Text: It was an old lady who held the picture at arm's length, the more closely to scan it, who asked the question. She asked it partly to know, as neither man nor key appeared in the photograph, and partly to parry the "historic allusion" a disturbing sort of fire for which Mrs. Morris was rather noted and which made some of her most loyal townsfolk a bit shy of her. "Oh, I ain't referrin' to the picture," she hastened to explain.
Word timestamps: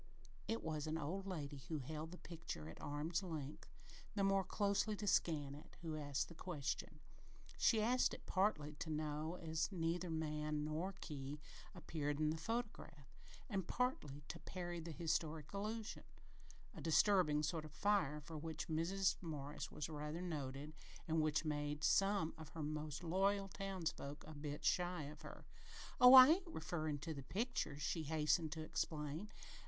It 0.47 0.63
was 0.63 0.87
an 0.87 0.97
old 0.97 1.27
lady 1.27 1.57
who 1.67 1.77
held 1.77 2.09
the 2.09 2.17
picture 2.17 2.67
at 2.67 2.81
arm's 2.81 3.21
length, 3.21 3.67
the 4.15 4.23
more 4.23 4.43
closely 4.43 4.95
to 4.95 5.05
scan 5.05 5.53
it, 5.53 5.77
who 5.83 5.95
asked 5.95 6.27
the 6.27 6.33
question. 6.33 7.01
She 7.59 7.83
asked 7.83 8.11
it 8.15 8.25
partly 8.25 8.73
to 8.79 8.89
know, 8.89 9.35
as 9.43 9.71
neither 9.71 10.09
man 10.09 10.65
nor 10.65 10.93
key 11.01 11.39
appeared 11.75 12.19
in 12.19 12.31
the 12.31 12.37
photograph, 12.37 13.13
and 13.47 13.67
partly 13.67 14.23
to 14.29 14.39
parry 14.39 14.79
the 14.79 14.89
"historic 14.91 15.53
allusion" 15.53 16.05
a 16.73 16.81
disturbing 16.81 17.43
sort 17.43 17.63
of 17.63 17.71
fire 17.71 18.19
for 18.19 18.39
which 18.39 18.67
Mrs. 18.69 19.17
Morris 19.21 19.69
was 19.69 19.87
rather 19.87 20.19
noted 20.23 20.73
and 21.07 21.21
which 21.21 21.45
made 21.45 21.83
some 21.83 22.33
of 22.39 22.49
her 22.49 22.63
most 22.63 23.03
loyal 23.03 23.47
townsfolk 23.47 24.23
a 24.25 24.33
bit 24.33 24.65
shy 24.65 25.03
of 25.03 25.21
her. 25.21 25.45
"Oh, 25.99 26.15
I 26.15 26.29
ain't 26.29 26.47
referrin' 26.47 26.97
to 27.01 27.13
the 27.13 27.21
picture," 27.21 27.77
she 27.77 28.01
hastened 28.01 28.51
to 28.53 28.61
explain. 28.63 29.29